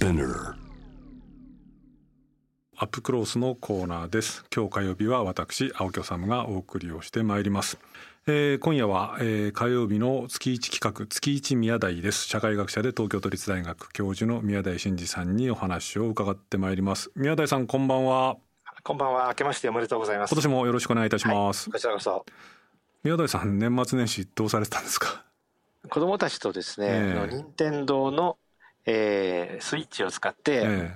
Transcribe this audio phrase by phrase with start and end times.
[0.00, 0.54] Spinner
[2.78, 4.46] アップクロースのコーナーです。
[4.54, 7.76] 今日火曜日は私青木治がお送りをしてまいります、
[8.26, 12.24] えー、今夜は、えー、火曜日の月一企画月一宮台です。
[12.24, 17.10] 社会学者で東京都立大学教授の宮台真司さんにお話を伺ってまいります。
[17.14, 18.38] 宮台さんこんばんは。
[18.82, 19.26] こんばんは。
[19.28, 20.30] 明けましておめでとうございます。
[20.30, 22.24] 今年もよろしくお願いいたします、はい、こちらこそ。
[23.04, 25.26] 宮台さん年末年始どうされてたんですか？
[25.90, 28.38] 子供たちとですね、えー、任天堂の、
[28.86, 30.90] えー、スイッチを使って、えー、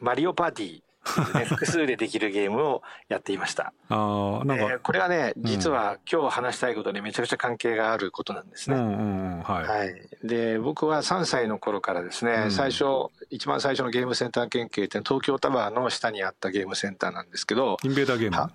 [0.00, 0.86] マリオパーティー
[1.34, 3.72] ね、複数でできるゲームをやっていました。
[3.88, 8.76] あなんか、えー、これはね、実は今日話したいことにめちゃくちゃ関係があることなんですね。
[8.76, 10.08] はい、はい。
[10.24, 12.84] で、僕は3歳の頃からですね、うん、最初、
[13.30, 17.76] 一番最初のゲームセンター研究って東京タワーの下にあったゲームセンターなんですけど。
[17.84, 18.52] インベーダーゲーム？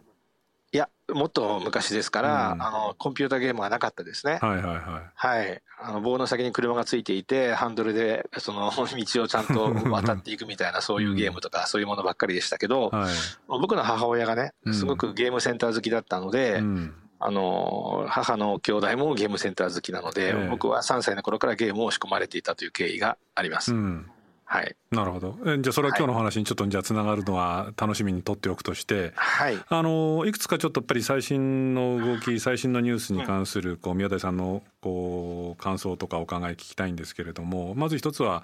[0.74, 4.40] いや、もっと昔ですから、うん、あの、コンピューターゲームはなかったですね。
[4.42, 4.80] はいはいはい。
[5.14, 5.62] はい。
[5.82, 13.14] あの、棒の先に車がついていて、ハンドルで、その、 道をちゃんと渡っていくみたいな、 そういうゲームとか、そういうものばっかりでしたけど、はい、
[13.48, 23.74] 僕の母親がね、すごくゲームセンター好きだったので、うん、あの、母の兄弟もゲームセンター好きなので、僕は3歳の頃からゲームを仕込まれていたという経緯があります。
[23.74, 24.11] うん
[24.54, 25.38] はい、なるほど。
[25.60, 38.44] じゃあそれは今日の話にちょっとじゃあつながるのは楽しみにとっておくとして、はい、あのいくつかちょっとやっぱり最新の動き最新のニュースに関するこう宮台さんのこう感想とかお考え聞きたいんですけれどもまず一つは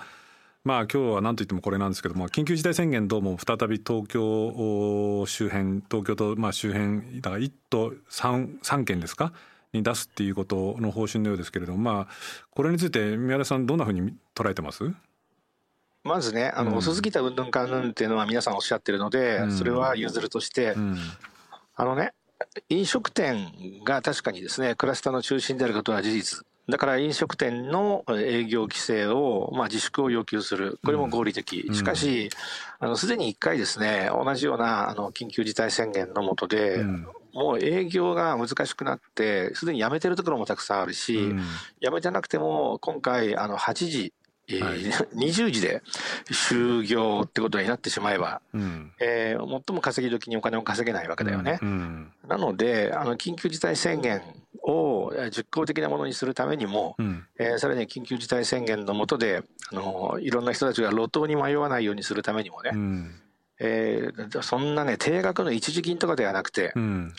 [0.63, 9.33] まあ今日は何と言ってもこれなんですけども緊急事態宣言どうも再び東京周辺東京とまあ周辺だから1都 3, 3県ですか？
[9.73, 12.13] に出すっていうことの方針のようですけれどもまあ
[12.51, 14.93] これについて宮台さんどんなふうに捉えてます？
[16.07, 20.75] まずね、あの、遅すぎたうんぬんかんぬんっていうのは皆さんおっしゃってるので、それは譲るとして、
[21.75, 22.13] あのね、
[22.69, 23.51] 飲食店
[23.83, 26.45] が確かにですね、クラスターの中心であることは事実。
[26.69, 30.79] だから飲食店の営業規制を、まあ、自粛を要求する。
[30.83, 31.69] これも合理的。
[31.73, 32.29] しかし、
[32.79, 36.83] あの、すでに一回ですね、同じような、あの、緊急事態宣言の下で、
[37.33, 41.33] もう営業が難しくなって、すでに辞めてるところもたくさんあるし、
[41.81, 44.13] 辞めてなくても、今回、あの、8時、
[44.49, 44.79] えーはい、
[45.15, 45.81] 20時で
[46.31, 51.59] 就業ってことになってしまえば、うん、えー、最も稼ぎ時にお金を稼げないわけだよね。
[51.61, 51.69] うん。
[52.23, 54.21] うん、なので、あの緊急事態宣言
[54.63, 63.21] を実効的なものにするためにも、うん、えー、さらに緊急事態宣言の下で、あのいろんな人たちが路頭に迷わないようにするためにもね、うん
[63.59, 67.13] えー、そんなね、定額の一時金とかではなくて、うん、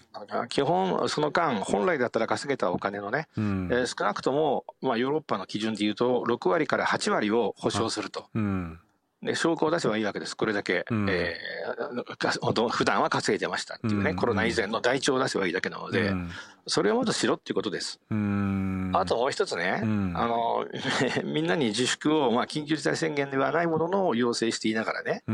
[0.49, 8.27] 基本、その間、本来だったら稼げたお金のね、うん、えー、少なくとも、まあ、ヨーロッパの基準でいうと、6割から8割を保証すると。
[9.21, 10.37] で証拠を出せばいいわけです。
[10.37, 16.31] これだけ、うん、えー、普段は稼いでましたっていうね、うん、コロナ以前の台帳を出せばいいだけなので、うん、
[16.69, 17.98] それをもっとしろっていうことです。
[18.10, 20.66] あともう一つね、あの、
[21.25, 25.25] みんなに自粛を、まあ、緊急事態宣言ではないものの要請していながらね、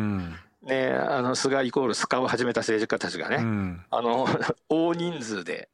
[0.65, 4.27] ね、あの菅イコールスカを始めた政治家たちがね、うん、あの
[4.69, 5.69] 大人数で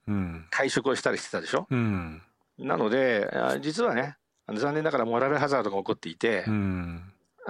[0.50, 1.68] 会食をしたりしてたでしょ？
[1.70, 2.20] うん、
[2.58, 3.30] なので
[3.60, 4.16] 実はね
[4.52, 7.02] 残念ながらモラルハザードが起こっていて、うん、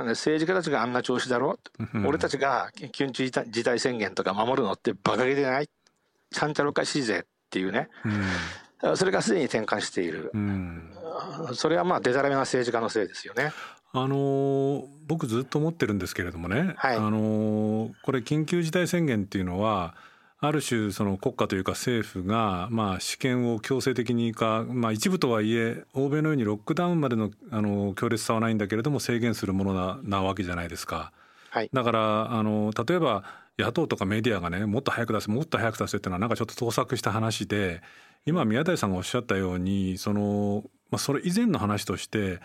[0.09, 1.59] 政治家たちがあんな調子だろ、
[1.95, 5.71] うん、俺たちが緊急事態宣言とか守るのって馬鹿げでない？
[6.31, 7.89] ちゃんちゃらおかしいぜっていうね、
[8.95, 10.31] それがすでに転換している、
[11.55, 13.53] それはまあでたらめな政治家のせいですよね。
[13.93, 19.95] あの僕ずっと思ってるんですけれどもね、はい、あのこれ緊急事態宣言っていうのは
[20.39, 31.13] ある種その国家というか政府がまあ試験を強制的にか、まあ、一部とはいえ欧米のようにロックダウンまでのあの強烈さはないんだけれども制限するものななわけじゃないですか。
[31.51, 33.25] はい、だからあの例えば
[33.59, 37.83] 野党とかメディアがねもっと早く出せもっと早く出せっていうのはなんかちょっと盗作した話で
[38.25, 42.41] 今宮台さんがおっしゃったようにその、まあ、それ以前の話として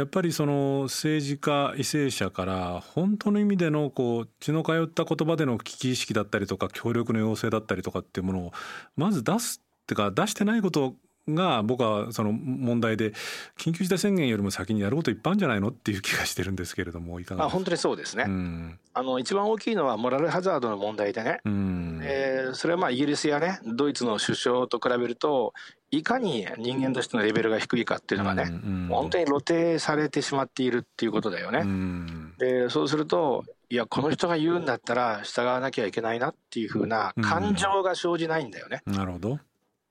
[0.00, 8.52] やっぱりその政治家為政者から本当の意味でのこう血の通った言葉での危機意識だったりとか協力の要請だったりとかっていうものを
[8.96, 10.94] まず出すっていうか出してないこと
[11.34, 13.12] が僕はその問題で
[13.58, 25.54] 緊急事態宣言よりも先にやることいっぱいあるんじゃないのっていう気がしてるんですけれどもいかがあ本当にそうですね、うん、あの一番大きいのはモラルハザードの問題でね、うん、えー、それはまあイギリスやねドイツの首相と比べると
[25.90, 31.64] いかに人間としてのレベルが低いかっていうのがね、うん、本当に露呈されてしまっているっていうことだよね。
[32.38, 38.82] でそうするといやこの人が言うんだったら従わなきゃいけないなっていうふうな感情が生じないんだよね。
[38.86, 39.38] なるほど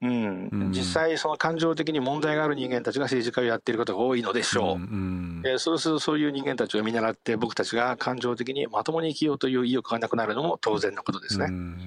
[0.02, 11.48] うん、実際、その感情的に問題がある人間たちが政治家をやっていることが多いのでしょう、うんうん、えー、そうするとそういう人間たちを見習って、僕たちが感情的にまともに生きようという意欲がなくなるのも当然のことですね。
[11.48, 11.78] うん、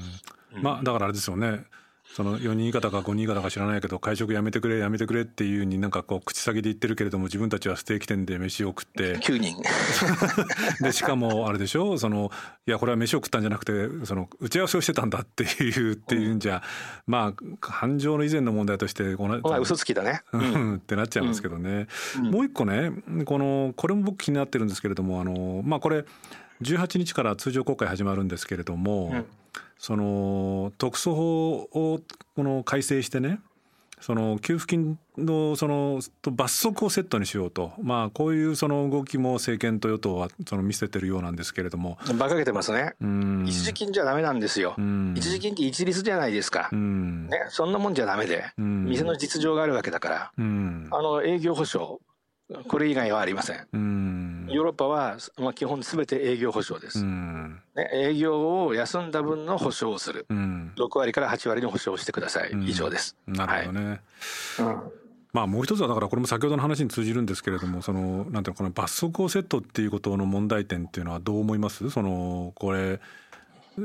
[0.60, 1.64] まあ、だからあれですよね
[2.14, 9.16] その4人以下だか5人以下だか知らないけど会食やめてくれやめてくれっていうになんかこう口先で言ってるけれども自分たちはステーキ店で飯を食って。
[9.18, 9.56] 9人。
[10.84, 11.96] でしかもあれでしょ？
[11.96, 12.30] その
[12.66, 21.86] いやこれは飯を食ったんじゃなくてその打ち合わせをしてたんだっていうっていうんじゃ、うん、まあ感情の以前の問題としてこの嘘つきだね、うん、ってなっちゃいますけどね、
[22.18, 22.92] うん、もう一個ね
[23.24, 26.04] このこれも僕気になってるんですけれどもあのまあこれ
[26.62, 29.24] 18日から通常国会始まるんですけれども、
[29.82, 32.00] その特措法を
[32.36, 33.40] この改正してね
[34.00, 36.00] その給付金のその
[36.30, 41.98] 罰則をセットにしようと、まあ、こういうその動きも政権と与党はその見せてるようなんですけれども。
[42.10, 42.94] 馬鹿げてますね、
[43.44, 44.76] 一時金じゃだめなんですよ、
[45.16, 52.00] 一時金って一律じゃないですか、ね、そんなもんじゃだめで、店の実情があるわけだから、あの営業保証、
[52.68, 53.56] これ以外はありません。
[53.76, 57.60] んヨーロッパは、まあ、基本すべて営業保証です、ね。
[57.94, 60.26] 営業を休んだ分の保証をする。
[60.28, 62.50] 6割から8割の保証をしてください。
[62.66, 63.16] 以上です。
[63.26, 63.86] なるほどね。
[63.86, 63.98] はい
[64.60, 64.92] うん
[65.32, 71.88] まあもう一つはだからこれも先ほどの話に通じるんですけれどもそのなんていうのこの罰則をセットっていうことの問題点っていうのはどう思います？
[71.88, 73.00] そのこれ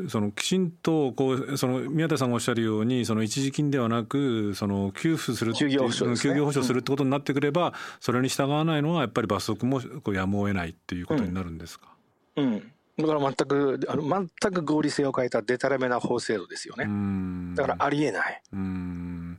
[0.09, 11.87] そのきちんとこうその宮田さんがおっしゃるようにその一時金ではなくその給付する休業保障、ね、休業保障するってことになってくれば、それに従わないのはやっぱり罰則もこうやむを得ないっていうことになるんですか？
[12.35, 17.55] うん、うんだから全くあの全く合理性を欠いたでたらめな法制度ですよね。
[17.55, 18.41] だからありえない。
[18.51, 19.37] 全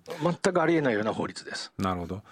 [0.53, 1.73] くありえないような法律です。
[1.77, 2.23] なるほど。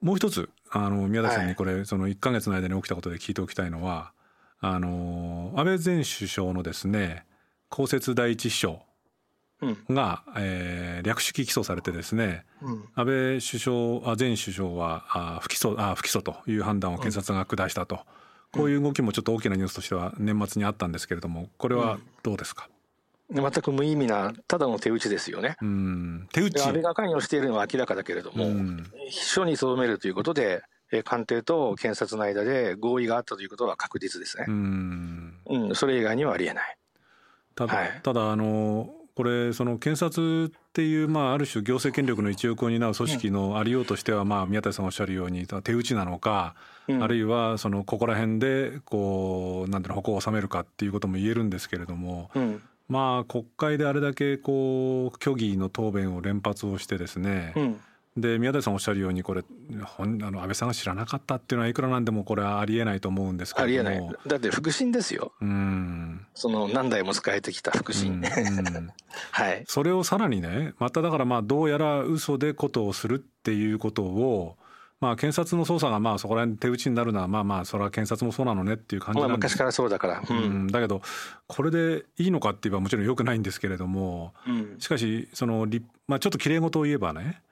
[0.00, 4.12] もう一つあの宮田さんにこれ、はい、その1か月の間に起きたことで聞いておきたいのは
[4.60, 7.26] あの安倍前首相のですね
[7.74, 8.82] 公設第一秘書
[9.90, 17.96] が、うん、えー、略式起訴されてですね、うん、安倍首相あ前首相はあ不起訴あ不起訴という判断を検察が下したと、
[18.54, 22.68] うん、こういう動きもちょっと大きなニュースとしては年末にあったんですけれどもこれはどうですか、
[23.28, 25.56] 全く無意味なただの手打ちですよね。
[26.32, 26.62] 手打ち。
[26.62, 28.52] 安倍が関与しているのは明らかだけれども、
[29.08, 30.62] 秘書にとどめるということで
[31.02, 34.44] 官邸と検察の間で合意があったということは確実ですね。
[34.48, 36.76] うん、それ以外にはありえない。
[37.54, 46.56] ただはい、ただあのこれその検察っていう、まあ、ある種行政権力の一翼を担う組織のありようとしては、まあ、宮田さんおっしゃるように手打ちなのか、
[46.88, 57.80] うん、あるいはそのここら辺でこうなんていうの矛を収めるかっていうことも言えるんですけれども、うん、まあ国会であれだけこう虚偽の答弁を連発をしてですね、うん
[58.16, 64.08] で宮台さんおっしゃるようにこれあの安倍さんが知らなかったっていうのはいくらなんでもこれはありえないと思うんですけどありえない。
[64.26, 65.32] だって腹心ですよ。
[65.40, 66.24] うん。
[66.34, 68.92] その何代も使えてきた腹心、うんうん、
[69.32, 69.64] はい。
[69.66, 74.56] それをさらにねまただからまあどうやら嘘でことをするっていうことを
[75.00, 79.36] まあ検察の捜査がまあそこら辺手打ちになるのはまあまあそれは検察もそうなのねっていう感じなんで。
[79.36, 81.02] 昔からそうだから、うん、うん、だけど
[81.46, 85.66] これでいいのかって言えばもちろんよくないんですけれども、うん、しかしその、
[86.06, 87.42] まあ、ちょっときれい事を言えばね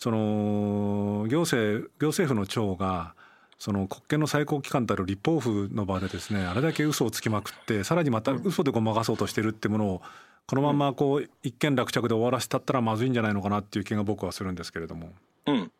[0.00, 3.14] その行政行政府の長が
[3.58, 10.02] その国権の最高機関たる立法府の場でですねあれだけ嘘をつきまくってさらにまた嘘でごまかそうとしてるってものを
[10.46, 15.10] このままこう一件落着で終わらせたったらまずいんじゃないのかなっていう気が僕はするんですけれども。
[15.46, 15.70] うん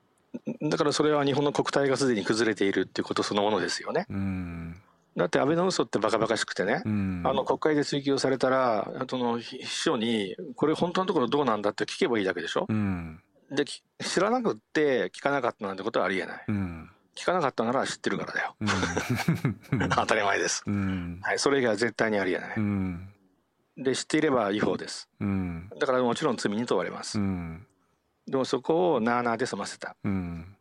[0.62, 4.06] だからそれは日本の国体がすでに崩れているっていうことそのものですよね。
[4.10, 4.76] うん
[5.16, 12.66] だって安倍の嘘ってバカバカしくてね、うん、あの国会で追及されたら、あの秘書に、これ本当のところどうなんだって聞けばいいだけでしょ。
[12.68, 13.20] うん、
[13.50, 18.64] で知らなくって聞かなかったなんてことはありえない、うん、聞かなかったなら知ってるからだよ、う
[19.76, 22.56] ん、 当たり前です、うん、はい、それ以外は絶対にありえない、
[23.76, 25.08] で知っていれば違法です、
[25.78, 27.18] だからもちろん罪に問われます、
[28.26, 30.56] でもそこをなあなあで済ませた、うん。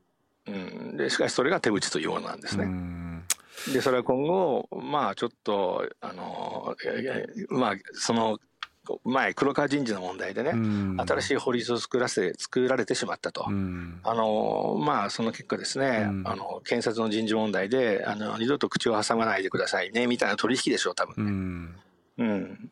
[0.95, 2.67] でしかしそれが手打ちというものなんですね、
[3.71, 6.75] でそれは今後まあちょっとあの
[7.49, 8.39] まあその
[9.03, 21.75] 前黒川人事の問題でね、うん、新しい法律を作らせ作られてしまったと、うん、あのまあその結果ですね、うん、あの検察の人事問題であの二度と口を挟まないでくださいねみたいな取引でしょう多分
[22.17, 22.23] ね。
[22.23, 22.71] うん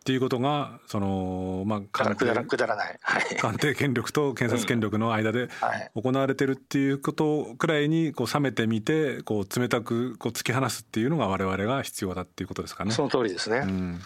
[0.00, 5.48] っていうことがそのまあ官邸くだらない、はい、官邸権力と検察権力の間で
[5.94, 12.92] 行われてるっていうことくらいにこう冷めてみてこう冷たくこう突き放すっていうのが我々が必要だっていうことですかね。
[12.92, 13.58] その通りですね。
[13.58, 14.00] うん、うん、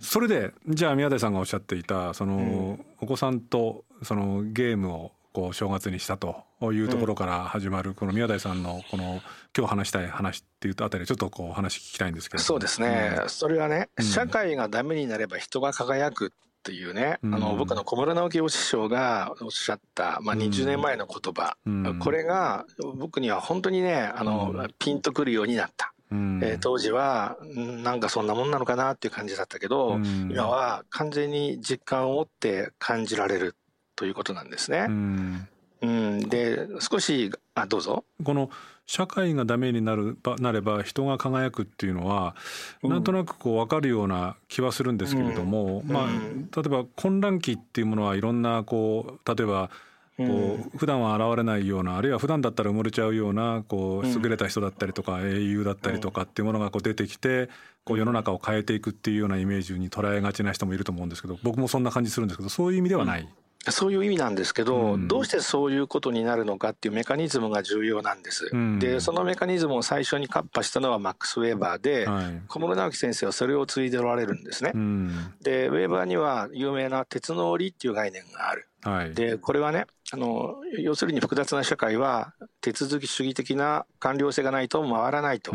[0.00, 9.20] それでじゃあ宮台さんがおっしゃっていたその、お子さんとそのゲームをこう正月にしたというところから始まるこの宮台さんのこの
[9.56, 25.94] 今日話したい話っていうあたりちょっとこう話聞きたいんですけどそうですね、うん、それはね、社会がダメになれば人が輝くっていうね、うん、あの僕の小室直樹お師匠がおっしゃった、まあ、20年前の言葉、うん、これが僕には本当にねあの、ピンとくるようになった。
[26.12, 33.54] うん、えー、当時はなんかそんなもんなのかなっていう感じだったけど、うん、今は完全に実感を持って感じられる
[34.00, 34.86] ということなんですね。
[34.88, 35.48] うん、
[35.82, 38.02] うん、で少しあどうぞ。
[38.24, 38.48] この
[38.86, 42.34] 社会がダメになるなれば人が輝くっていうのは、
[42.82, 49.68] なんとなくこう分かるような気はするんですけれども、まあ例えば混乱期っていうものはいろんなこう例えば
[50.16, 57.50] こう普段は現れないようなあるいは普段だったら埋もれちゃうようなこう優れた人だったりとか英雄だったりとかっていうものがこう出てきて
[57.84, 63.28] こう世の中を変えていくっていうようなイメージに捉えがちな人もいると思うんですけど僕もそんな感じするんですけどそういう意味ではない。
[63.68, 68.48] そういう意味なんですけど、うん、どうしてそういうことになるのかっていうメカニズムが重要なんです。
[68.52, 74.72] うん、で、そのメカニズムを最初にカッパしたのはマックス・ウェーバーで、はい、小室直樹先生はそれを継いでおられるんですね。
[74.74, 78.66] うん、で、ウェーバーには有名な鉄の檻っていう概念がある。
[78.82, 85.52] はい、で、これはね、あの、要するに複雑な社会は手続き主義的な官僚性がないと回らないと。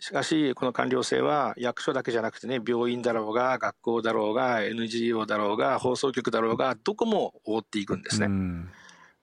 [0.00, 8.28] しかし、この官僚性は役所だけじゃなくてね、病院だろうが、学校だろうが、NGO だろうが、放送局だろうが、どこも覆っていくんですね。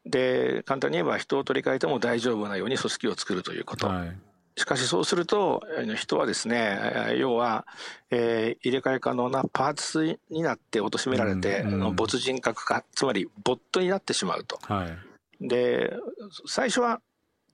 [0.05, 3.87] で、簡単に言えば人を取り替えても大丈夫なように組織を作るということ。
[3.87, 4.17] はい、
[4.55, 5.63] しかしそうすると、
[5.95, 7.65] 人はですね、要は、
[8.11, 14.59] えー、入れ替え可能なパーツになって貶められて、うんうん、没人格化、つまりボットになってしまうと。
[14.61, 14.87] は
[15.41, 15.91] い、で、
[16.45, 17.01] 最初は、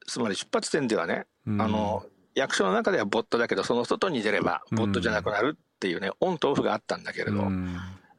[0.06, 7.44] つまり出発点ではね、うん、あの、役所の中ではボットだけど、その外に出ればボットじゃなくなるっていうね、オンとオフがあったんだけれど、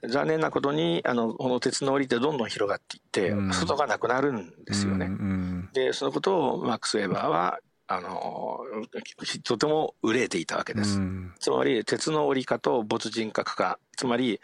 [0.08, 5.10] 残念なことに、あの、この鉄の檻ってどんどん広がっていって、外がなくなるんですよね。
[5.72, 8.60] で、そのことをマックス・ウェーバーは、あの、
[9.42, 11.00] とても憂えていたわけです。
[11.38, 14.40] つまり、鉄の折り化と没人格化、つまり、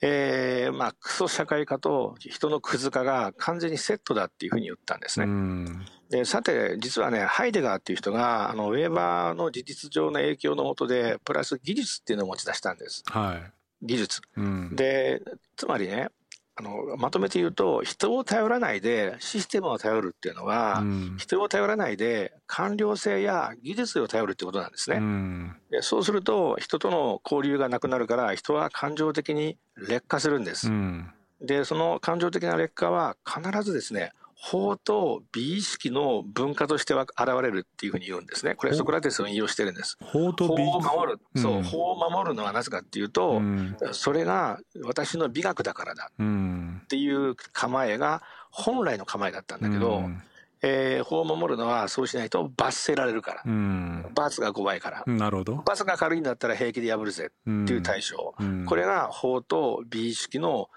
[0.00, 5.26] えー、まあ、クソ社会化と人のクズ化が完全にセットだっていうふうに言ったんですね。
[6.12, 13.02] で、さて、実はね、ハイデガーっていう人が、あの、ウェーバーの事実上の影響のもとで、プラス技術っていうのを持ち出したんです。
[13.06, 13.52] はい。
[13.80, 14.20] 技術。
[14.36, 15.22] うん、で、
[15.56, 16.10] つまりね、
[16.54, 34.12] あのまとめて言うと人を頼らないでシステムを頼るっていうのは、うん、人を頼らないで官僚性や技術を頼るってことなんですね、うん、でそうすると人との交流がなくなるから人は感情的に劣化するんです、うん、でその感情的な劣化は必ずですね
[34.44, 38.56] 法と美意識の文化としては現れるっていうふうに言うんですね。
[38.56, 39.96] これソクラテスを引用してるんです。
[40.00, 41.20] 法と美法を守る。
[41.40, 48.20] そう、法を守るのはなぜかっていうと、うん、それが私の美学だからだっていう構えが
[48.50, 50.22] 本来の構えだったんだけど、うん、
[50.60, 53.42] えー、法を守るのはそうしないと罰せられるから。
[53.46, 55.04] うん、罰が5倍から。
[55.06, 55.54] なるほど。
[55.64, 58.34] 罰が軽いんだったら平気で破るぜっていう対象。
[58.66, 60.68] これが法と美意識の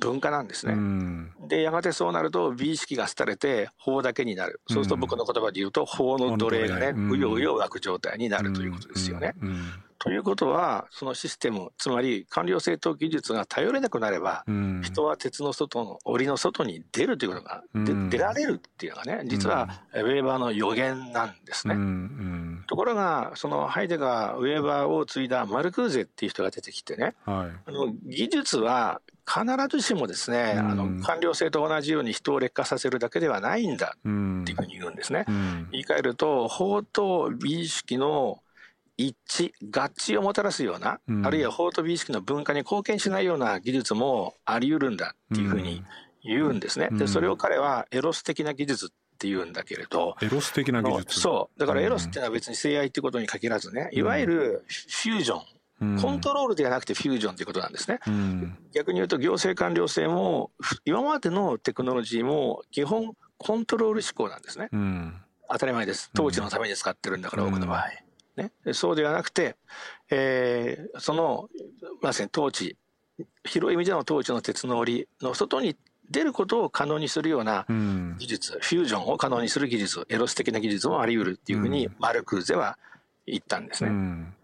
[0.00, 0.74] 文化なんですね。
[1.48, 4.60] でやがてそうなると美意識が廃れて法だけになる。
[4.68, 9.34] そうすると僕の言葉で言うと法の奴隷がねうようよ湧く状態になるということですよね。
[10.02, 14.44] ということはそのシステムつまり官僚性と技術が頼れなくなれば、
[14.82, 17.62] 人は鉄の外の檻の外に出るということが、
[18.10, 21.76] 出られるっていうのがね実はウェーバーの予言なんですね。
[22.66, 35.26] ところがそのハイデガーウェーバーを継いだマルクーゼっていう人が出てきてね、はい、あの技術は必ずしもですね、うん、あの官僚性と同じように人を劣化させるだけではないんだっていうふうに言うんですね。
[35.28, 38.40] うん、言い換えると法と美意識の
[38.96, 45.82] 一致合致をもたらすような、うん、あるいは法と美意識の文化に貢献しないような技術もあり得るんだっていうふうに
[46.22, 46.88] 言うんですね。
[46.92, 50.16] でそれを彼はエロス的な技術って言うんだけれど。
[50.22, 51.60] エロス的な技術そう。
[51.60, 55.42] だからエロスっていうのは別に性愛ってことに限らずね、いわゆるフュージョン。
[56.00, 57.98] コントロールではなくてフュージョンということなんですね。
[58.06, 60.52] うん、逆に言うと行政官僚制も
[60.84, 64.68] 今までのテクノロジーも基本コントロール思考なんですね。
[64.70, 65.14] うん、
[65.50, 66.10] 当たり前です。
[66.14, 67.90] 統治のために使ってるんだから、多くの場合。
[68.36, 69.56] ね、そうではなくて、
[70.10, 71.48] えー、その
[72.00, 72.76] まさに統治
[73.44, 75.76] 広い意味での統治の鉄の檻の外に
[76.10, 77.64] 出ることを可能にするような
[78.18, 82.78] 技術、うん、フュージョンを可能にする技術エロス的な技術もあり得るっていうふうにマルクーゼは
[83.26, 83.90] 言ったんですね。
[83.90, 84.34] うん。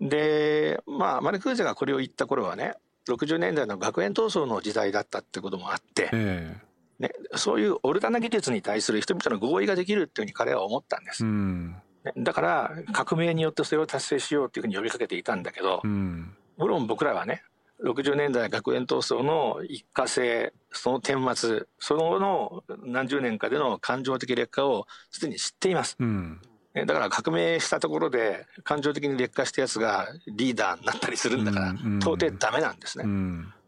[0.00, 2.74] で、まあ、マルクーゼがこれを言った頃はね、
[3.08, 11.24] 60年代の学園闘争の時代だったってこともあって、えー、ね、そういうオルタナ技術に対する人々の合意ができるっていうふうに彼は思ったんです。
[11.24, 11.76] うん
[12.16, 17.42] だから革命によってそれを達成しようっていうふうに呼びかけていたんだけど、うん、もろん僕らはね
[17.82, 25.96] 60年代学園闘争の一過性その顛末その後の何十年かでの感情的劣化をすでに知っています。
[25.98, 26.40] うん
[26.74, 33.04] だから革命したところで感情的に劣化したやつがリーダーになったりするんだから、到底ダメなんですね。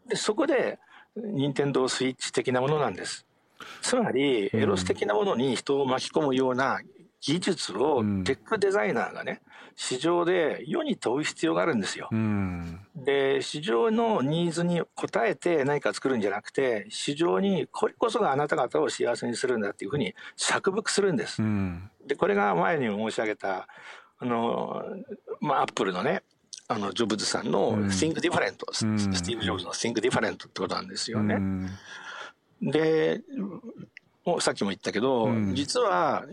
[0.07, 0.79] でそこで
[1.15, 3.27] 任天堂スイッチ的なものなんです。
[3.83, 6.79] つまりエロス的なものに人を巻き込むような
[7.21, 9.41] 技術をテックデザイナーがね、
[9.75, 12.07] 市場で世に問う必要があるんですよ。
[12.11, 14.87] うん、で、市場のニーズに応
[15.25, 21.41] えて何か作るんじゃなくて、市場にこれこそがあなた方を幸せにするんだっていうふうに釈伏するんです。
[21.41, 23.67] うん、で、これが前にも申し上げた、
[24.17, 24.83] あの、
[25.41, 26.23] まあ、アップルのね、
[26.67, 31.37] あの、ジョブズさんの Think Different、うん、スティーブ・ジョブズの Think Different ってことなんですよね。
[32.61, 33.21] で、
[34.25, 36.25] もうさっきも言ったけど、実は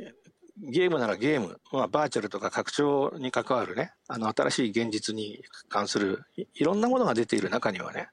[0.58, 8.08] ゲームならゲーム、まあ、バーチャルとか拡張に関わるね、あの、新しい現実に関するい、いろんなものが出ている中にはね、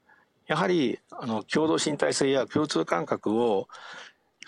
[0.46, 3.68] やはり、あの、共同身体性や共通感覚を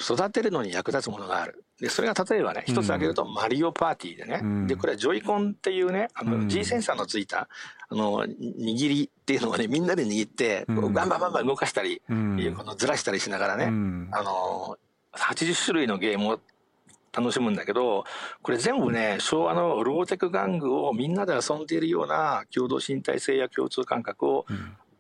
[0.00, 1.64] 育てるのに役立つものがある。
[1.78, 7.48] で、それが例えばね、一つ挙げると、マリオパーティーでね、うん、で、これはジョイコンっていうね、あの、G センサーのついた、
[7.88, 14.76] あの、握りっていうのをね、みんなで握って、バンバンバンバン動かしたり、うん、このずらしたりしながらね、うん、あの、
[15.12, 16.40] 80種類のゲームを
[17.16, 18.04] 楽しむんだけど、
[18.42, 24.46] これ全部ね、昭和のローテク玩具をみんなで遊んでいるような共同身体性や共通感覚を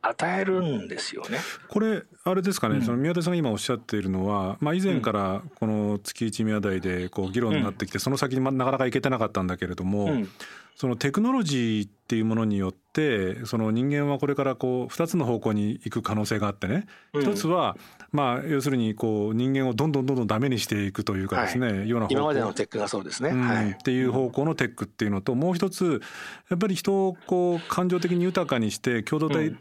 [0.02, 1.38] 与えるんですよね。
[1.68, 10.28] これあれですかね、うん、その宮田さんが今おっしゃっているのは、まあ、以前からこの月一宮台でこう議論になってきて、うん、その先になかなかいけてなかったんだけれども、うん、
[10.76, 17.76] そのテクノロジーっていうものによってその人間はこれからこう2つの方向に行く可能性があってね、一つは
[18.12, 26.02] まあ要するにこう人間をどんどんどんどんダメにしていくというかですね、はい、ような今までのテックがそうですね、はい、っていう方向のテックっていうのともう一つ
[26.50, 29.56] やっぱり人をこう感情的に豊かにして共同体、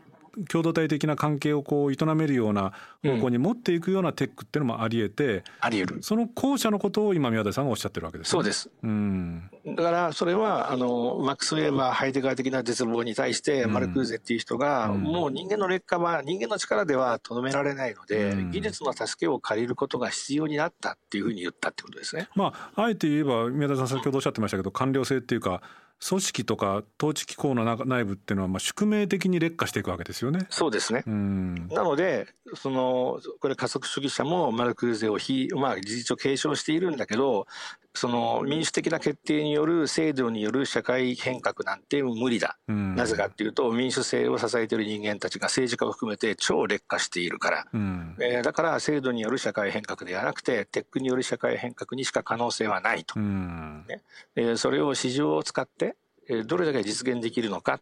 [0.50, 2.73] 共同体的な関係をこう営めるような
[3.03, 6.03] 方向に持っていくようなテックっていうのもありえて、あり得る。
[6.03, 22.29] その後者のことを今宮台さんがおっしゃってるわけです、ね、そうです、うん、だからそれはあのマックス・ウェーバーハイデガー的な絶望に対してマルクーゼっていう人が、うん、もう人間の劣化は人間の力ではとどめられないので、うん、技術の助けを借りることが必要になったっていうふうに言ったってことですね。
[22.35, 25.61] まああえて言えば宮田さん先ほどおっしゃってましたけど官僚性っていうか
[26.08, 30.48] 組織とか統治機構の内部っていうのはまあ宿命的に劣化していくわけですよね。
[30.50, 31.03] そうですね。
[31.05, 37.46] なのでそのこれ加速主義者もマルクーゼを非まあ事実上継承しているんだけど
[37.93, 54.01] その民主的な決定による制度による社会変革なんて無理だ、うん、なぜかっていうと民主制を支えている人間たちが政治家を含めて超劣化しているから、うん、えー、だから制度による社会変革ではなくてテックによる社会変革にしか可能性はないと、うん、ね。
[54.36, 55.95] えー、それを市場を使って、
[56.30, 57.82] えー、どれだけ実現できるのか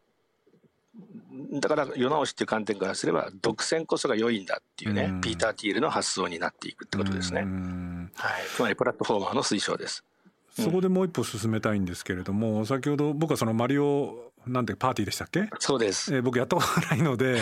[1.53, 7.41] だから世直しっていう観点からすれば独占こそが良いんだっていうね、うん、ピーター・ティールの発想になっていくってことですね。
[8.15, 10.03] はい、つまりプラットフォーマーの推奨です。
[10.51, 15.49] そこでもう一歩進めたいんですけれども、先ほど僕はそのマリオなんてパーティーでしたっけ？
[15.59, 17.41] そうです、えー、僕やったことないので、はい、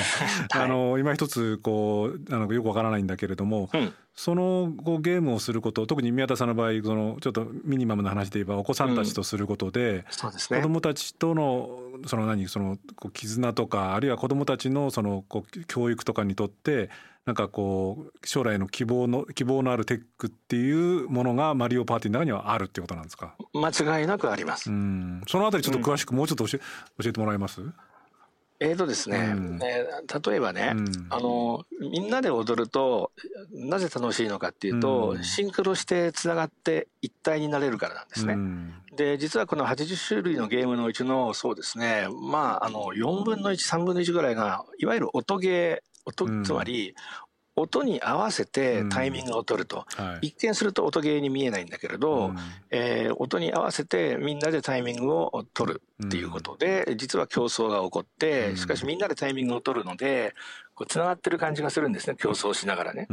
[0.64, 10.04] あの今一つこうあのよくわからないんだけれども、うん、そのこうゲームをすること特に宮田さんの場合そのちょっとミニマムな話で言えばお子さんたちとすることで、うん。
[10.10, 16.90] そうですね、子どもたちとのその何そのこう絆とかあるいは子どもたちのそのこう教育とかにとって
[17.28, 23.36] なんかこう将来の希望の希望のあるテックっていうものがマリオパーティーの中にはあるっていうことなんですか？
[23.54, 24.72] 間違いなくあります。
[24.72, 25.22] うん。
[25.28, 26.62] そのあたりちょっと詳しくもうちょっと教え,、
[27.04, 27.62] 教えてもらえます？
[28.60, 33.12] えーとですね、うん、えー、例えばね、うん、あのみんなで踊ると
[33.52, 38.38] なぜ楽しいのかっていうと、うん、シンクロしてつながって一体になれるからなんですね。
[38.96, 46.96] で実はこの80種類のゲームのうちのそうですねまああの4分の13分の1ぐらいがいわゆる音ゲー音、つまり
[47.58, 52.38] 音に合わせてタイミングを取ると、うんはい、一見すると音ゲーに見えないんだけれど、うん、
[52.70, 60.36] えー、音に合わせてみんなでタイミングを取るっていうことで、うん、実は競争が起こってしかしみんなでタイミングを取るので
[60.78, 63.08] こう繋がってる感じがするんですね競争しながらね、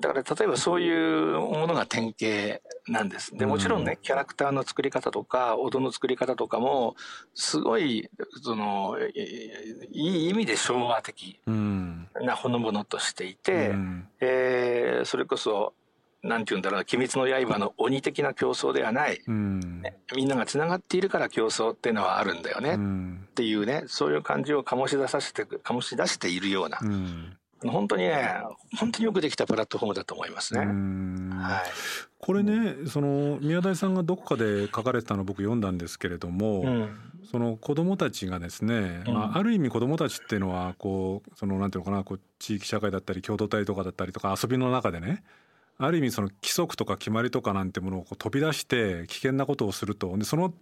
[0.00, 3.36] だから例えばそういうものが典型なんです。
[3.36, 6.96] でもちろんねキャラクターの作り方とか音の作り方とかも
[7.34, 8.08] すごい
[8.42, 8.96] その
[9.92, 15.74] いい意味で昭和的なほのぼのとしていて、うん、えー、それこそ
[16.26, 28.42] なんて言うんだろう「鬼滅の刃」の鬼的な競争ではない、うん、ね、みんながつながっているから競争っていうのはあるんだよね、うん、っていうねそういう感じを醸し出させて醸し出しているような、うん、本当にね
[28.78, 30.60] 本当によくできたプラットフォームだと思いますね。
[30.60, 31.62] はい、
[32.18, 36.98] これねその宮台さんがどこかで書かれてたの僕読んだんですけれども、うん、
[37.30, 45.22] その子どもたちがですね、うん、まあ、ある意味子どもたちっていうのはこうそのなんていうのかなこう地域社会だったり共同体とかだったりとか遊びの中でね
[45.78, 50.16] ある意味その規則とか決まりとかなんてものをこう飛び出して危険なことをすると。
[50.16, 50.54] でその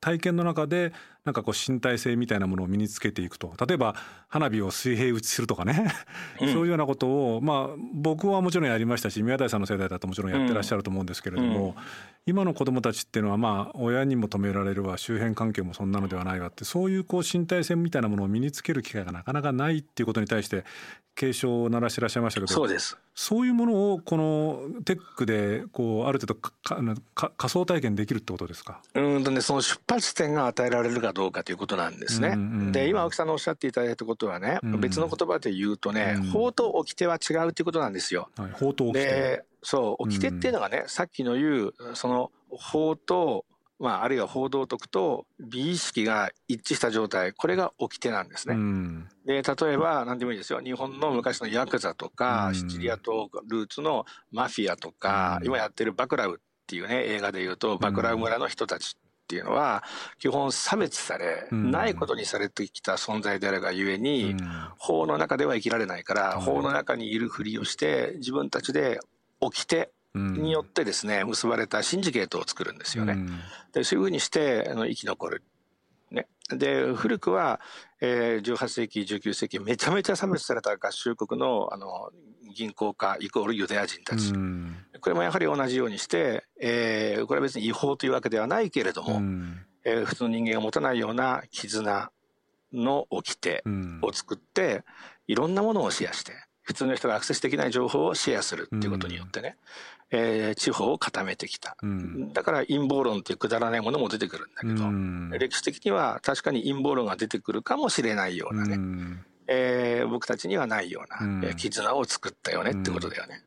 [0.00, 0.92] 体験の中で
[1.28, 3.52] なんかこう身体性みたいなものを身につけていくと。
[3.66, 3.94] 例えば
[4.28, 5.92] 花火を水平打ちするとかね。
[6.40, 11.76] そういうようなことをまあ僕はもちろんやりましたし宮台さんの世代だともちろんやってらっしゃると思うんですけれども、
[12.24, 16.64] 今の子どもたちっていうのはまあ親にも止められるわ周辺環境もそんなのではないわって。
[16.64, 20.64] そういうこう身体性みたいなものを身につける機会がなかなかないっていうことに対して
[21.14, 22.96] 警鐘を鳴らしてらっしゃいましたけどそうです。
[23.14, 26.40] そういうものをこのテックでこうある程度
[27.36, 28.80] 仮想体験できるってことですか？
[28.94, 32.28] うんとねその出発点が与えられるかどうかということなんですね。
[32.28, 38.30] うんうん、で今青木さんのおっしゃっていただいたことはね、うん、別の言葉で言うとね、うん、法と掟は違うっていうことなんですよ。
[38.36, 38.92] はい、法と掟。
[38.92, 43.44] でそう掟っていうのがね、さっきの言うその法と
[43.80, 48.56] まあ、あるいは報道徳と美意識が一致した状態これが掟なんですね。
[48.56, 50.60] うん、で例えば何でもいいですよ。
[50.60, 58.96] 日本の昔のヤクザとか、うん、シチリア島ルーツのマフィアとか、うん、今やってるバクラウっていうね映画でいうとバクラウ村の人たち
[59.28, 59.84] っていうのは
[60.18, 64.34] 基本差別され、ないことにされてきた存在であるがゆえに、
[64.78, 69.00] 法の中では生きられないから、法の中にいるふりをして自分たちで
[69.42, 73.18] 起きてによってですね、結ばれたシンジケートを作るんですよね。
[73.74, 75.42] でそういうふうにしてあの生き残る。
[76.10, 77.60] ね、で古くは、
[78.00, 82.10] えー、18世紀19世紀めちゃめちゃ差別された合衆国のあの
[82.54, 84.32] 銀行家イコールユダヤ人たち、
[85.00, 89.20] これもやはり同じようにして、えー、これは別に違法というわけではないけれども、
[89.84, 92.10] えー、普通の人間が持たないような絆
[92.72, 93.62] の掟
[94.02, 94.82] を作って、
[95.26, 96.32] いろんなものをシェアして
[96.68, 99.56] 普通の人がアクセスできない情報をシェアするっていうことによってね、
[100.10, 113.42] えー、地方を固めてきた、うん、だから陰謀論っていうくだらないものも出てくるんだけど、うん、歴史的には確かに陰謀論が出てくるかもしれないようなね、うん、えー、僕たちにはないような、うん、絆を作ったよねってことだよね。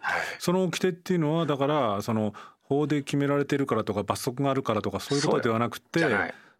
[0.00, 6.00] はい、その掟っていうのはだからその法で決められてるからとか罰則があるからとかそういうことではなくて。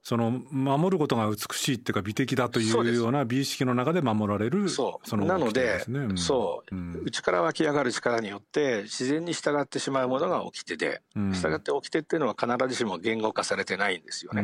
[0.07, 14.43] その守ることが美しいっていうか美的だというような美意識の中で守られるその、なので、うん、そう、うん、内から湧き上がる力によって自然に従ってしまうものが起きてで、うん、従って起きてっていうのは必ずしも言語化されてないんですよね。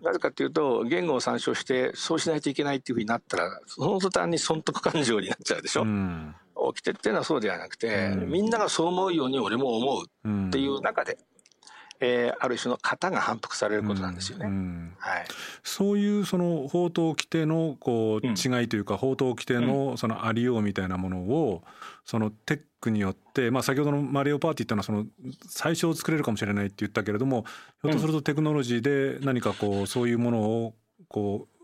[0.00, 5.84] なぜかというと言語を参照してそうしないといけないっていうふうになったらその途端に損得感情になっちゃうでしょ。
[6.72, 11.18] 起きてっていうのはそうではなくて、みんながそう思うように俺も思うっていう中で。
[12.00, 14.46] えー、ある種の型が反復されることなんですよね。
[14.98, 15.24] はい、
[15.62, 21.62] そういうその法と規定のこう違いというか、法と規定のそのありようみたいなものを
[22.04, 25.06] そのテックによって、まあ、先ほどのマリオパーティーっていうのはその
[25.48, 27.44] 最初を作れるかもしれないって言ったけれども
[27.82, 30.74] ひょっとするとテクノロジーで何かこうそういうものを
[31.08, 31.55] こう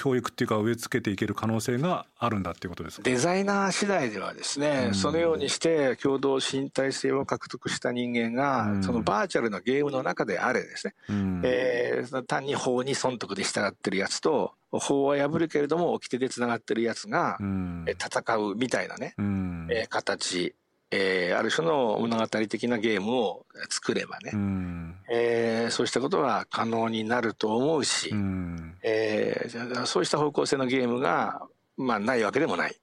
[0.00, 20.54] 教育っていうか植え付けていける可能性があるんだっていうことですデザイナー次第ではですね、うん、そのようにして共同身体性を獲得した人間が、うん、そのバーチャルのゲームの中であれですね、うん、えー、単に法に損得で従ってるやつと法は破るけれども掟でつながってるやつが、うん、戦うみたいなね、うん、えー、形
[20.90, 31.42] えー、ある種の物語的なゲームを作ればね、うん、えー、そうしたことは可能になると思うし、うん、えー、そうした方向性のゲームが、
[31.76, 32.76] まあ、ないわけでもない。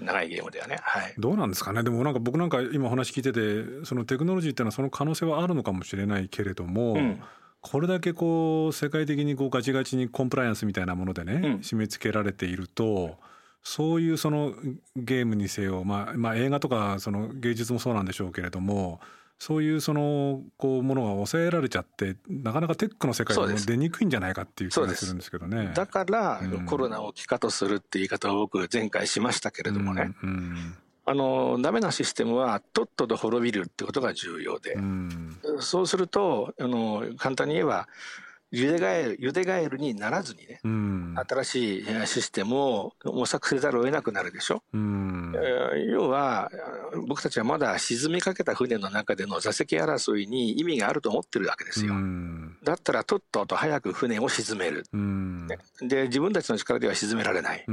[0.00, 1.82] 長いゲームではね、はい、どうなんですかね。
[1.82, 7.20] でもなんか僕なんか今話聞いててそのテクノロジーっていうのはその可能性はあるのかもしれないけれども、うん、
[7.60, 13.18] これだけこう世界的にこうガチガチにコンプライアンスみたいなものでね、うん、締め付けられていると
[13.68, 14.54] そういうその
[14.96, 18.98] ゲームにせよ、まあ、まあ映画とかその芸術もそうなんでしょうけれども
[19.38, 25.70] そういうそのこうものが抑えられちゃってなかなかテックの世界も出にくいんじゃないかっていう気がするんですけどね。
[25.74, 37.86] だから、うん、コロナを気化とするって言い方を僕前回しましたけれどもね、うんうん、あのダメなシステムはとっとと滅びるってことが重要で、うん、そうするとあの簡単に言えば
[38.50, 44.62] ゆでガエル、ゆでガエルにならずにね、うん、新しいシステムを模索せざるを得なくなるでしょ？
[44.72, 45.34] うん、
[45.90, 46.50] 要は、
[47.06, 51.92] 僕たちはまだ沈みかけた船の中での座席争いに意味があると思ってるわけですよ。
[51.92, 57.66] うん、だったらとっとと早く船を沈める、ね、で、自分たちの力では沈められない。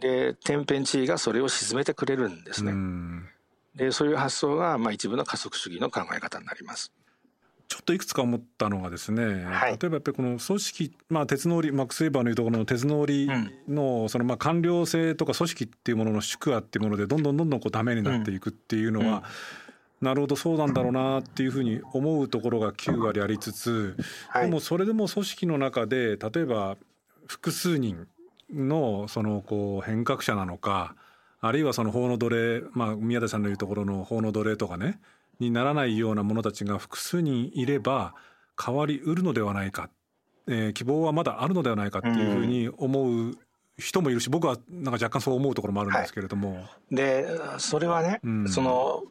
[0.00, 2.74] で、天変地異がそれを沈めてくれるんですね。
[3.76, 6.92] で、そういう発想が、まあ、一部の加速主義の考え方になります。
[7.68, 13.28] ちょっといくつか思ったのがですね、はい、例えばやっぱりこの組織、まあ、鉄の織マックス・ウェーバーのいうところの鉄の織
[13.68, 19.12] のそのまあ官僚性とか組織っていうものの宿和っていうものでどんどんどんどんこうダメになっていくっていうのは、うん。
[19.14, 19.22] うん
[20.00, 23.96] なるほどそうなんだろうなっていうふうに思うところが9割ありつつ、
[24.28, 26.76] はい、でもそれでも組織の中で例えば
[27.26, 28.06] 複数人
[28.52, 30.94] のそのこう変革者なのか
[31.40, 35.00] あるいはその法の奴隷、まあ、宮田さんの言うところの法の奴隷とかね
[35.40, 38.14] にならないような者たちが複数人いれば
[38.62, 39.84] 変わりうるのではないか。
[39.84, 39.90] っ
[40.48, 43.34] えー、希望はまだあるのではないかっていうふうに思う
[43.76, 46.54] 人もいるし僕はなんか若干そう思うところもあるんですけれども。
[46.54, 47.26] はい、で
[47.58, 49.04] それはね、うん、その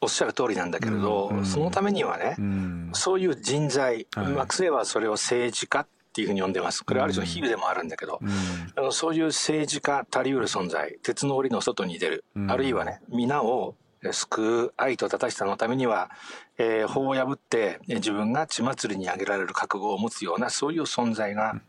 [0.00, 6.84] おっしゃる通りなんだけれど、うん、そのためにはね、うん、そういう人材、はい、マックス・ウェーはそれを政治家っていうふうに呼んでます。
[6.84, 8.28] これはある種の比喩でもあるんだけど、うん、
[8.76, 13.74] あのそういう政治家たりうる存在、鉄の檻の外に出る、あるいはね、皆を
[14.12, 16.10] 救う愛と正しさのためには、
[16.58, 21.60] えー、法を破って自分が血祭りにあげられる覚悟を持つようなそういう存在が、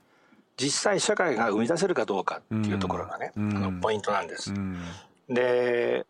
[0.57, 4.53] 実際社会が生み出せるかどうかっていうところがね、あのポイントなんです。
[5.29, 6.05] で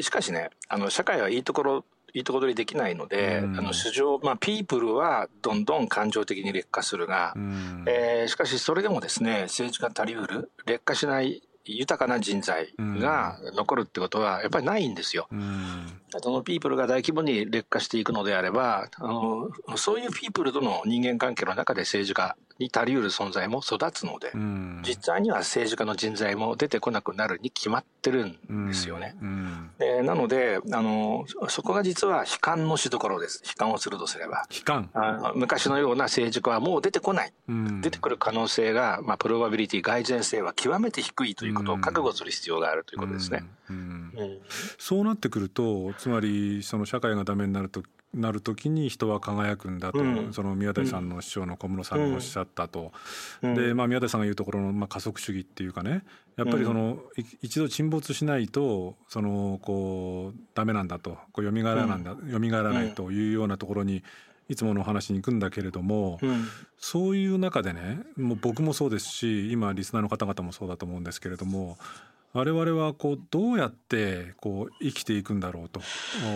[0.00, 11.42] しかしねあの社会はいいところいいとこ取りできないので、うん、あの市場、まあ、ピープルはどんどん感情的に劣化するが、うん、えー、しかしそれでもですね政治家足りうる劣化しない
[11.78, 15.28] 豊かな人材が残るってことはやっぱりないんですよ。
[15.30, 15.86] うん、
[16.22, 29.16] そのピープルが大規模に劣化していくのであればあのそういうピープルとの人間関係の中で政治家に足りうる存在も育つので、うん、実際には政治家の人材も出てこなくなるに決まってるんですよね。
[29.20, 33.42] うんうん、なのであのそこが実は悲観のしどころです。
[33.44, 34.46] 悲観をするとすれば。
[34.50, 37.32] 悲観あ昔のような政治家はもう出てこない。
[37.80, 43.42] 出てくる可能性が、まあ、プロバビリティ、蓋然性は極めて低いということを覚悟する必要があるということですね。
[44.78, 52.92] そうなってくるとつまりその社会がダメになるとなる時に人は輝くんだと、うん、その宮台さんの師匠の小室さんがおっしゃったと、
[53.42, 56.02] うん、で、まあ、宮台さんが言うところの、まあ、加速主義っていうかね
[56.36, 61.18] やっぱりその、うん、一度沈没しないとそのこうダメなんだと。
[61.32, 64.02] こう蘇らなんだ、蘇らないというようなところに
[64.48, 66.18] いつもの話に行くんだけれども、
[66.78, 71.78] そういう中でねもう僕もそうですし今リスナーの方々もそうだと思うんですけれども
[72.32, 75.80] 我々はこうどうやってこう生きていくんだろうと。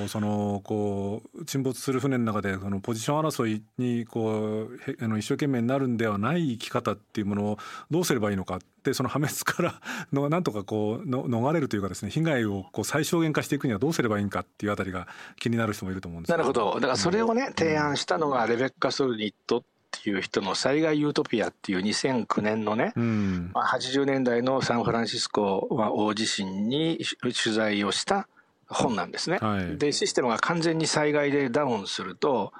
[0.08, 7.58] そのこう沈没する船の中でそのポジション争いにこうあの一生懸命になるんではない生き方っていうものを
[7.90, 8.56] どうすればいいのか。
[8.56, 9.80] ってその破滅から
[10.12, 15.08] のなんとかこうの逃れるというかですね被害をこう最小限化していくにはどうすればいいんかっていうあたりが
[15.40, 16.74] 気になる人もいると思うんですなるほど。
[16.74, 19.62] だからそれをね、提案したのがレベッカ・ソルニットっ
[20.02, 28.28] ていう人の災害ユートピアっていう2009年のね、うん、まあ、80年代のサンフランシスコ大地震に取材をした
[28.68, 29.38] 本なんですね。
[29.38, 32.52] はい、でシステムが完全に災害でダウンすると、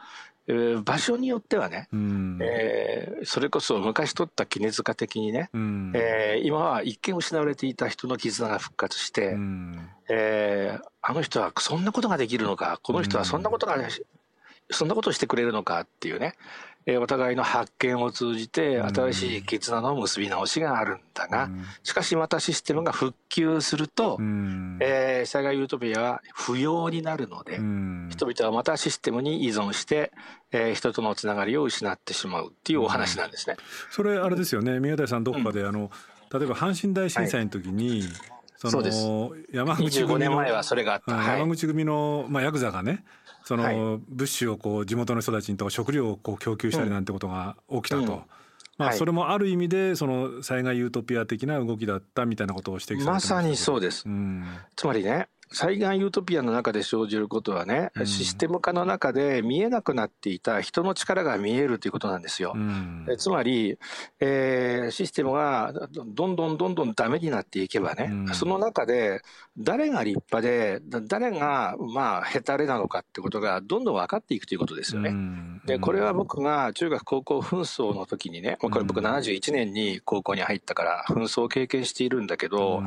[0.47, 13.89] えー、場所によってはね、うん、えー、それこそ昔取った絹塚的にね、うん、えー、今は一見失われていた人の絆が復活して、うん、えー、あの人はそんなことができるのかこの人はそんなことが、ね、
[14.71, 16.35] そんなことをしてくれるのかっていうね、
[16.87, 21.49] えお互いの発見を通じて新しい絆の結び直しがあるんだが、
[21.83, 24.19] しかしまたシステムが復旧すると、
[24.81, 27.57] えー、災害ユートピアは不要になるので、
[28.11, 30.13] 人々はまたシステムに依存して、
[30.53, 33.57] えー、人とのつながりを失ってしまうっていうお話なんですね。
[33.91, 34.79] それあれですよね。
[34.79, 35.91] 宮台さんどこかで、あの
[36.33, 38.11] 例えば阪神大震災の時に、はい。
[38.57, 43.05] その山口組の山口組の、まあ、ヤクザがね
[43.45, 43.77] その、はい、
[44.09, 48.03] 物資をこう地元の人たちにとか食料をこう供給したりなんてことが起きたと。
[48.03, 48.23] うん。
[48.77, 62.53] まあ、それもある意味でその災害ユートピア的な動きだったみたいなことを指摘されてまさにそうです、うん、つまりね災害ユートピアの中で生じることはね、うん、システム化の中で見えなくなっていた人の力が見えるということなんですよ。
[62.55, 63.79] うん、つまり、
[64.21, 69.23] えー、システムがどんどんどんどんダメになっていけばね、うん、その中で
[69.57, 75.15] 誰が立派で、誰がまあヘタレなのかってことがどんどん分かっていくということですよね。
[75.67, 82.83] で、これは僕が中学高校紛争の時にね、これ僕71年に高校に入ったから紛争を経験しているんだけど、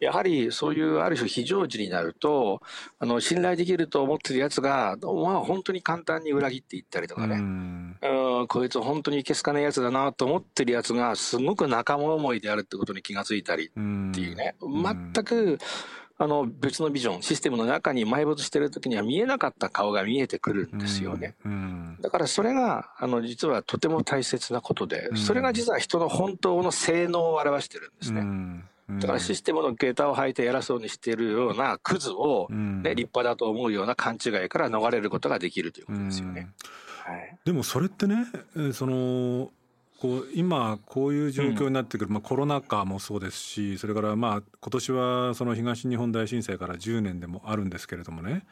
[0.00, 2.62] やはりそういうある種非常時になると、
[2.98, 7.38] あの、信頼できると思ってるやつが、まあ本当に簡単に裏切っていったりとかね、う
[8.44, 8.46] ん。
[8.48, 15.58] こいつ本当にいけすかないやつだなと思ってるやつが、すごく仲間思いであるってことに気がついたりっていうね、全く、
[16.18, 21.34] あの別のビジョン、システムの中に埋没してる時には見えなかった顔が見えてくるんですよね。
[22.00, 28.22] だからそれが、あの実はとても大切なことで、それが実は人の本当の性能を表してるんですね。
[28.88, 36.50] だからシステムの下駄を履いて偉そうにしているようなクズを、ね、立派だと思うような勘違いから逃れることができるということですよね。
[37.04, 38.26] はい、でもそれってね、
[38.72, 39.50] その
[40.00, 48.44] こう今こういう状況になってくる、まあ、コロナ禍もそうですしそれからまあ今年はその東日本大震災から10年でもあるんですけれどもね。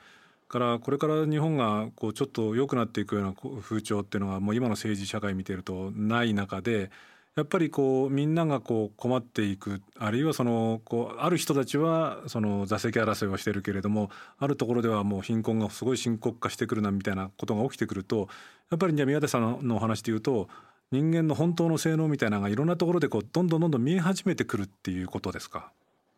[0.48, 6.90] からこれから日本がこうちょっと良くなっていくような風潮っていうのがもう今の政治社会見てるとない中で
[7.36, 18.28] やっぱりこうみんながこう困っていくあるいはそのこうある人たちはその座席争いをしてるけれどもあるところではもう貧困がすごい深刻化してくるなみたいなことが起きてくると
[18.70, 20.48] やっぱりじゃあ宮田さんのお話で言うと
[20.92, 25.72] 人間の本当の性能みたいなのがいろんなところでこうどんどんどんどん見え始めてくるっていうことですか？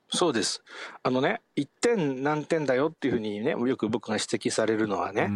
[0.09, 0.63] そうです。
[1.03, 5.31] あのね、1点何点だよっていうふうにね、よく僕が指摘されるのはね、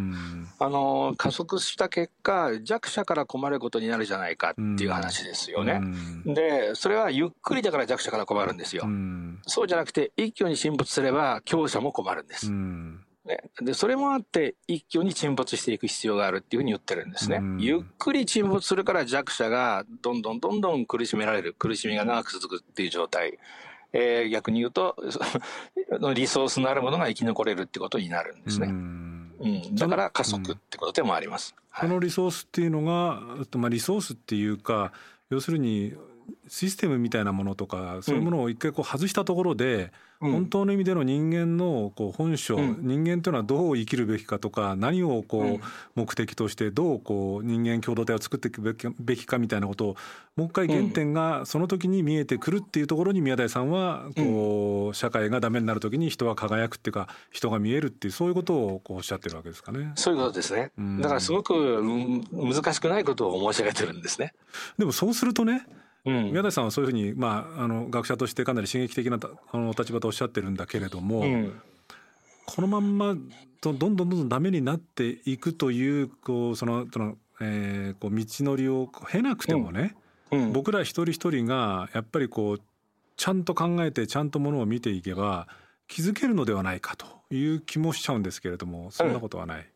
[0.61, 5.81] あの、加速した結果、弱者から困ることになるじゃないかっていう話ですよね。
[6.25, 8.85] で、それはゆっくりだから弱者から困るんですよ。
[9.47, 12.51] そうじゃなくて、一挙に沈没すれば強者も困るんです。
[13.25, 17.41] ね、でそれもあって一挙に沈没していく必要があるっていうふうに言ってるんですね。
[17.59, 23.39] ゆっくり沈没するから弱者がどんどんどんどん苦しめられる苦しみが長く続くっていう状態。
[23.93, 24.97] えー、逆に言うと
[26.15, 28.69] リソースのあるものが生き残れるってことになるんですね。
[28.69, 31.55] うん、だから加速ってことでもあります。
[31.75, 33.21] このリソースっていうのが、
[33.57, 34.93] まあ、リソースっていうか
[35.31, 35.95] 要するに
[36.49, 45.65] システムみたいなものとかそういうものを一回こう外したところで、本当の意味での人間のこう本性、人間というのはどう生きるべきかとか何をこう
[45.95, 48.61] 目的としてどうこう人間共同体を作っていく
[48.99, 49.97] べきかみたいなことを
[50.37, 59.93] もう一回原点がその時に見えてくるっていうところに宮台さんはこう社会がダメになる時に人は輝くっていうか人が見えるっていうそういうことをこうおっしゃってるわけですかね。
[59.95, 60.71] そういうことですね。
[61.01, 61.83] だからすごく
[62.31, 64.35] 難しくないことを申し上げてるんですね。
[64.77, 65.67] でもそうするとね
[66.05, 69.19] うん、宮台さんはそういうふうに、まあ、あの学者としてかなり刺激的な
[69.53, 71.61] あの立場とおっしゃってるんだけれども、うん、
[72.47, 73.15] このまんま
[73.61, 79.95] どんどんどんどんダメになっていくというこうそのその、えー、こう道のりを経なくてもね、
[80.31, 82.61] うん、僕ら一人一人がやっぱりこう
[83.17, 85.49] ちゃんと考えてちゃんとものを見ていけば
[85.87, 89.67] 気づけるのではないかという気もしちゃうんですけれどもそんなことはない？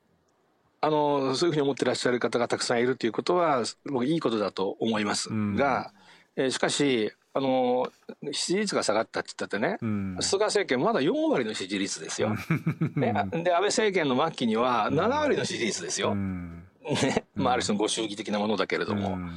[0.80, 5.92] あのそういうふうに思ってらっしゃる方がたくさんいるということは僕いいことだと思いますが、
[6.36, 12.36] えー、しかし、あのー、支持率が下がったって言ったってね、うん、菅政権まだ4割の支持率ですよ。
[12.94, 16.12] ね、で、安倍政権の末期には7割の支持率ですよ。
[16.12, 16.64] うん、
[17.02, 19.32] ね、まあ、ある種のご祝儀的なものだけれども、うん、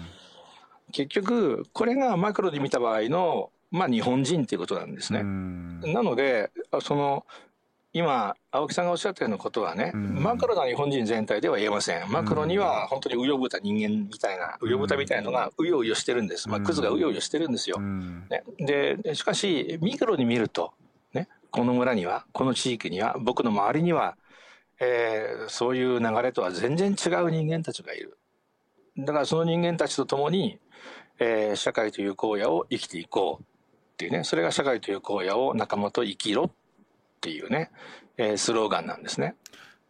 [0.92, 5.24] 結局、これがマクロで見た場合の、まあ、日本人っていうことなんですね。
[5.92, 7.26] なので、その、
[7.98, 12.12] 今青木さんがおっしゃったようなことはね、うん、マクロな日本人全体では言えません。
[12.12, 20.74] マクロには本当にうよぶた人間みたいなうよぶたみたいのがうようよしてるんです、まあ、クズがうようよしてるんですよ、ね、でしかしミクロに見ると、
[21.14, 24.16] ね、この村にはこの地域には僕の周りには、
[24.80, 28.18] えー、そういう流れとは全然違う人間たちがいる。
[28.98, 30.60] だからその人間たちと共に、
[31.20, 33.46] えー、社会という荒野を生きていこうっ
[33.98, 34.24] ていうね。
[34.24, 36.52] それが社会という荒野を仲間と生きろっ
[37.20, 37.72] ていうね、
[38.18, 39.36] えー、スローガンなんですね。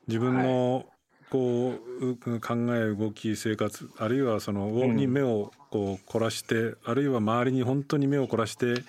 [0.07, 0.85] 自分の
[1.29, 8.83] こう考え動き生活あるいはそのに目をこう凝らして、うん、あるいは周りに本当に目を凝らして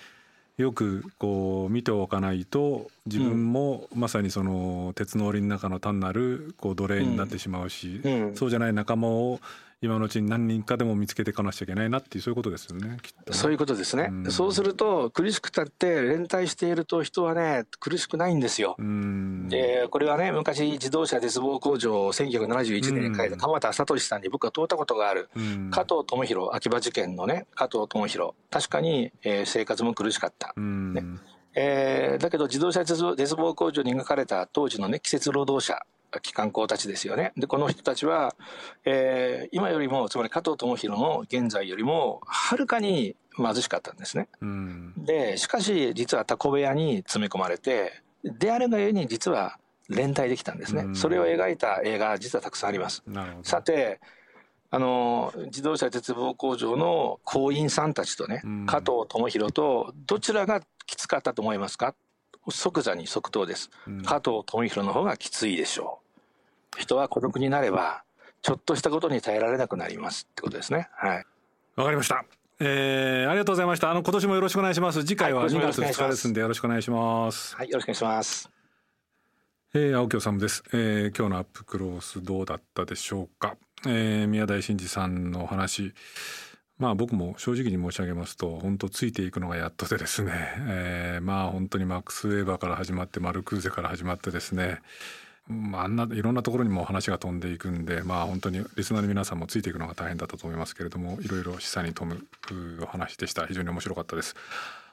[0.57, 8.01] よくこう見ておかないと自分もまさにその鉄の檻の中の単なるこう奴隷になってしまうし、
[8.35, 9.39] そうじゃない仲間を
[9.81, 12.97] 今のうちに何人かでも見つけていかなきゃいけないなっていうそういうことですよね
[13.31, 31.03] そういうことですね、うん、そうすると苦しくたって連帯していると人はね苦しくないんですよ、うん、でこれはね昔自動車鉄棒工場を1971年に書いた鎌田聡さんに僕は通ったことがある、うん、加藤智弘秋葉事件のね加藤智弘確かに、えー、生活も苦しかった、ね。
[31.55, 35.83] えー、だけど自動車鉄棒工場に描かれた当時のね季節労働者
[36.21, 37.31] 機関工たちですよね。
[37.37, 38.35] で、この人たちは、
[38.85, 44.27] えー、今よりも、つまり加藤智弘の現在よりも、はるかに貧しかったんですね。
[44.41, 50.83] うん、で、しかし、実はタコ部屋に詰め込まれて、であるがゆえに実は連帯できたんですね。
[50.83, 53.03] うん、それを描いた映画、実はたくさんあります。
[53.43, 53.99] さて、
[54.71, 61.95] あの、自動車鉄棒工場の工員さんたちとね、うん、加藤智弘と、どちらがきつかったと思いますか？
[62.49, 63.69] 即座に即答です。
[64.05, 65.99] 加藤智弘の方がきついでしょ
[66.77, 66.81] う。
[66.81, 68.03] 人は孤独になれば、
[68.41, 70.89] ちょっとしたことに耐えられなくなりますってことですね。
[70.93, 71.25] はい。
[71.75, 72.23] わかりました。
[72.61, 73.89] えー、ありがとうございました。
[73.89, 75.03] あの、今年もよろしくお願いします。
[75.05, 77.55] 次回は2月2日ですんで、よろしくお願いします。
[77.55, 78.49] はい、よろしくお願いします。
[79.73, 83.55] えー、青木治です、えー、今日のアップクロースどうだったでしょうか。
[83.85, 85.93] えー、宮台真司さんのお話。
[86.79, 90.31] まあ僕も正直に申し上げますと本当ついていくのがやっとでですね、
[90.67, 94.81] えー、まあ本当にマックス・ウェーバーから始まってマルクーゼから始まってですね
[95.47, 104.35] まあ、あんないろんなところにも話が飛んでいくんでまあ本当にリスナーの皆さんもついていくのが大変だったと思いますけれどもいろいろ示唆に富むお話でした非常に面白かったです。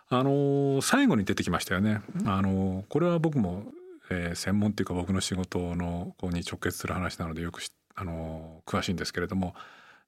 [0.09, 2.01] あの最後に出てきましたよね。
[2.25, 3.65] あのこれは僕も、
[4.09, 7.61] えー、専門っていうか僕の仕事のこに直結する話なのでよく
[7.95, 9.55] あの詳しいんですけれども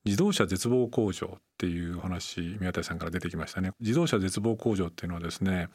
[0.09, 3.73] 自動車絶望工場っていう話宮台さんから出てきましたね。
[3.79, 5.69] 自動車絶望工場っていうのはですね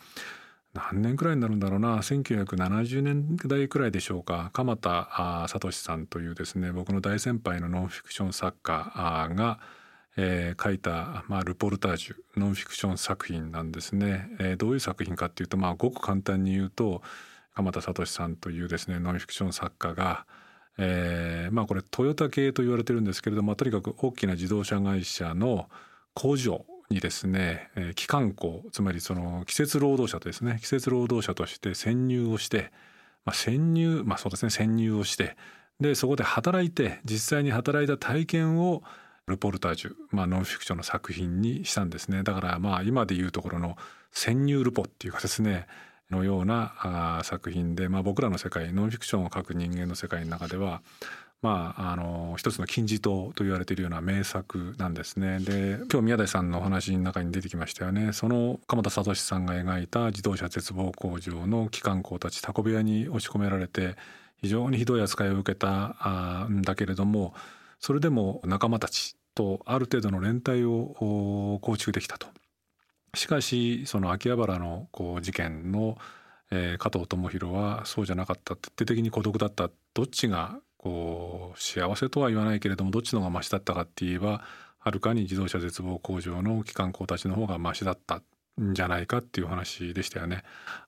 [0.73, 1.97] 何年くらいになるんだろうな。
[1.97, 4.49] 1970年代くらいでしょうか。
[4.53, 9.59] 鎌田聡さんというですね僕の大先輩のノンフィクション作家が、
[10.17, 14.29] えー、書いた、まあ、ルポルタージュノンフィクション作品なんですね。
[14.39, 17.03] えー、どういう作品かっていうと、まあ、ごく簡単に言うと
[17.53, 20.25] 鎌田聡さんというですねノンフィクション作家が、
[20.77, 25.69] えー、まあこれトヨタ系と言われてるんですけれどもとにかく大きな自動車会社の
[26.13, 30.59] 工場にですね、えー、機関工つまりその季節労働者とですね。
[30.61, 32.71] 季節労働者として潜入をして、
[33.25, 34.49] まあ、潜入まあそうですね。
[34.49, 35.35] 潜入をして
[35.79, 38.83] でそこで働いて実際に働いた体験を
[39.27, 42.23] ルポルタージュ、まあ、ノンフィクションの作品にしたんですね。
[42.23, 43.77] だからまあ今でいうところの
[44.11, 45.65] 潜入ルポっていうかですね
[46.13, 50.81] のようなあ作品で、まあ、僕らの世界ノンフィクションを書く人間の世界の中では
[51.43, 55.39] まあ、あの一つの金字塔と言われているような名作なんですね。
[55.39, 63.97] で今日宮台さんのお話の中に出てきましたよねその鎌田聡さんが描いた自動車絶望工場の機関工たちタコ部屋に押し込められて
[64.37, 67.33] 非常にひどい扱いを受けたんだけれども
[67.81, 72.27] それでも仲間たちとある程度の連帯を構築できたと。
[73.15, 75.97] しかしその秋葉原のこう事件の、
[76.51, 84.41] えー、加藤智弘はそうじゃなかった徹底的に孤独だったどっちがこう幸せとは言わないけれどもどっちの方がマシだったかって言えば
[84.79, 88.21] はるかに自動車絶望工場の機関工たちの方がマシだった
[88.61, 90.43] んじゃないかっていう話でしたよね。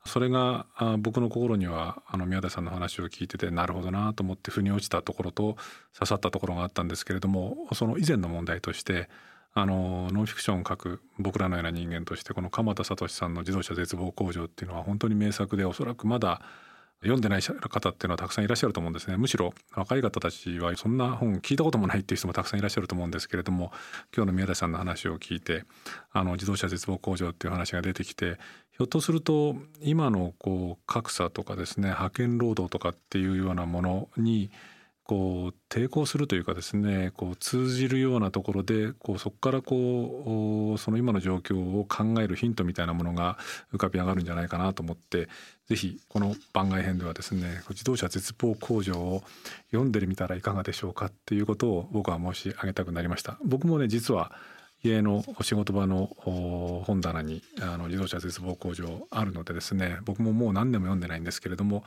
[0.05, 5.55] それがあ僕の心にはあの宮田さんの話を聞いててなるほどなと思って腑に落ちたところと
[5.93, 9.09] 刺さったところがあったんですけれどもその以前の問題として
[9.57, 16.41] あのノンフィクションを書く僕らのような人間としてこの鎌田聡さんの「自動車絶望工場」っていうのは本当に名作でおそらくまだ
[17.01, 19.15] 読んでない方っていうのはたくさんいらっしゃると思うんですね。
[19.15, 23.71] むしろ若い方たちはそんな本聞いたこともないっていう人もたくさんいらっしゃると思うんですけれども
[24.13, 25.63] 今日の宮田さんの話を聞いて
[26.11, 28.37] あの自動車絶望工場っていう話が出てきて
[28.71, 34.51] ひょっとすると今のこう格差とかですね派遣労働とかっていうようなものに
[35.05, 43.37] こう抵抗するというかですねこう通じるようなところでこうそこからこうその今の状況を考えるヒントみたいなものが
[43.71, 45.29] 浮かび上がるんじゃないかなと思って
[45.67, 49.21] 是非この番外編ではですね自動車絶望工場を
[49.69, 53.37] 読んでみたらいかがでしょうかっていうことを僕は申し上げたくなりました。
[53.45, 54.31] 僕もね実は
[54.83, 56.09] 家の仕事場の
[56.85, 61.83] 本棚にあの自動車絶望工場あるのでですね僕ももう何年も読んでないんですけれども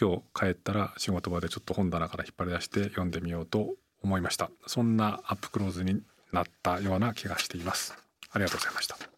[0.00, 4.50] 今日帰ったら仕事場でちょっと本棚から引っ張り出して読んでみようと思いました。
[4.66, 7.94] そんなアップクローズになったような気がしています。
[8.30, 9.11] ありがとうございました。